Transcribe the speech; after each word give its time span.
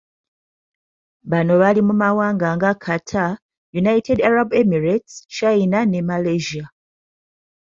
Bano 1.31 1.53
bali 1.61 1.81
mu 1.87 1.93
mawanga 2.01 2.47
nga 2.55 2.71
Qatar, 2.83 3.31
United 3.81 4.17
Arab 4.29 4.49
Emirates, 4.61 5.13
China 5.37 5.79
ne 5.85 6.01
Malaysia. 6.09 6.65